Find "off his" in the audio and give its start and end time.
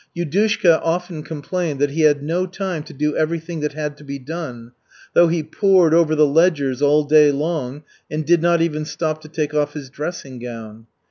9.53-9.91